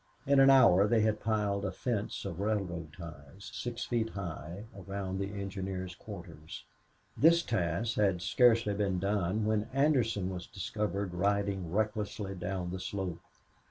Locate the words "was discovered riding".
10.31-11.71